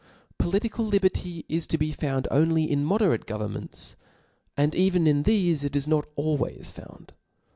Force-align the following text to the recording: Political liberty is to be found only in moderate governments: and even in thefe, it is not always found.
Political 0.39 0.87
liberty 0.87 1.45
is 1.47 1.67
to 1.67 1.77
be 1.77 1.91
found 1.91 2.27
only 2.31 2.63
in 2.63 2.83
moderate 2.83 3.27
governments: 3.27 3.95
and 4.57 4.73
even 4.73 5.05
in 5.05 5.23
thefe, 5.25 5.63
it 5.63 5.75
is 5.75 5.87
not 5.87 6.05
always 6.15 6.71
found. 6.71 7.13